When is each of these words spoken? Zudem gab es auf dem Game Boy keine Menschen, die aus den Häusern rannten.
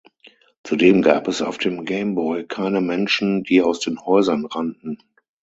Zudem 0.63 1.03
gab 1.03 1.27
es 1.27 1.43
auf 1.43 1.59
dem 1.59 1.85
Game 1.85 2.15
Boy 2.15 2.47
keine 2.47 2.81
Menschen, 2.81 3.43
die 3.43 3.61
aus 3.61 3.79
den 3.79 4.03
Häusern 4.03 4.47
rannten. 4.47 4.97